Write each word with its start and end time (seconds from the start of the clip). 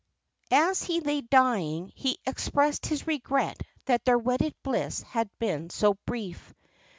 As 0.49 0.81
he 0.81 0.99
lay 0.99 1.21
dying 1.21 1.91
he 1.95 2.17
expressed 2.25 2.87
his 2.87 3.05
regret 3.05 3.61
that 3.85 4.03
their 4.03 4.17
wedded 4.17 4.55
bliss 4.63 5.03
had 5.03 5.29
been 5.37 5.69
so 5.69 5.93
brief. 6.07 6.55